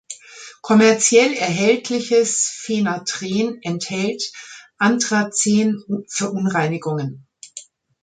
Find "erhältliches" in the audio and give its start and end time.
1.35-2.49